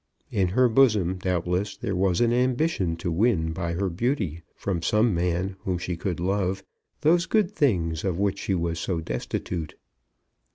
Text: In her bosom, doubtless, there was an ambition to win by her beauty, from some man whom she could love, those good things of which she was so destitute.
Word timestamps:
In 0.31 0.47
her 0.47 0.67
bosom, 0.67 1.17
doubtless, 1.19 1.77
there 1.77 1.95
was 1.95 2.21
an 2.21 2.33
ambition 2.33 2.95
to 2.95 3.11
win 3.11 3.53
by 3.53 3.73
her 3.73 3.87
beauty, 3.87 4.41
from 4.55 4.81
some 4.81 5.13
man 5.13 5.57
whom 5.59 5.77
she 5.77 5.95
could 5.95 6.19
love, 6.19 6.63
those 7.01 7.27
good 7.27 7.51
things 7.51 8.03
of 8.03 8.17
which 8.17 8.39
she 8.39 8.55
was 8.55 8.79
so 8.79 8.99
destitute. 8.99 9.75